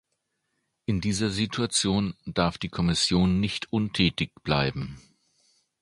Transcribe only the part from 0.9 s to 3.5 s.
dieser Situation darf die Kommission